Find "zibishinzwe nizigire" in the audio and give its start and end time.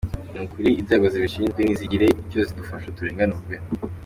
1.13-2.05